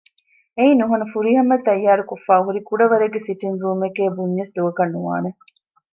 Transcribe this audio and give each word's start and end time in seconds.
އެއީ 0.57 0.71
ނުހަނު 0.79 1.05
ފުރިހަމައަށް 1.13 1.65
ތައްޔާރުކޮށްފައި 1.67 2.43
ހުރި 2.45 2.59
ކުޑަވަރެއްގެ 2.69 3.19
ސިޓިންގރޫމެކޭ 3.27 4.03
ބުންޏަސް 4.15 4.53
ދޮގަކަށް 4.55 4.93
ނުވާނެ 4.93 5.29